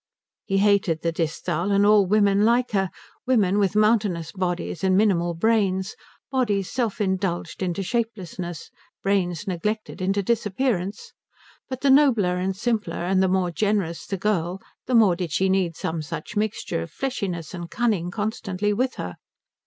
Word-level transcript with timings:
He 0.45 0.57
hated 0.57 1.03
the 1.03 1.11
Disthal 1.11 1.69
and 1.71 1.85
all 1.85 2.07
women 2.07 2.43
like 2.43 2.71
her, 2.71 2.89
women 3.27 3.59
with 3.59 3.75
mountainous 3.75 4.31
bodies 4.31 4.83
and 4.83 4.97
minimal 4.97 5.35
brains 5.35 5.95
bodies 6.31 6.71
self 6.71 6.99
indulged 6.99 7.61
into 7.61 7.83
shapelessness, 7.83 8.71
brains 9.03 9.45
neglected 9.47 10.01
into 10.01 10.23
disappearance; 10.23 11.13
but 11.69 11.81
the 11.81 11.91
nobler 11.91 12.37
and 12.37 12.55
simpler 12.55 13.05
and 13.05 13.21
the 13.21 13.27
more 13.27 13.51
generous 13.51 14.07
the 14.07 14.17
girl 14.17 14.59
the 14.87 14.95
more 14.95 15.15
did 15.15 15.31
she 15.31 15.49
need 15.49 15.75
some 15.75 16.01
such 16.01 16.35
mixture 16.35 16.81
of 16.81 16.89
fleshliness 16.89 17.53
and 17.53 17.69
cunning 17.69 18.09
constantly 18.09 18.73
with 18.73 18.95
her. 18.95 19.17